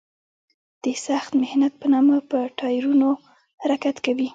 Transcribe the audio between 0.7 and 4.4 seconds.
د سخت محنت په نامه په ټایرونو حرکت کوي.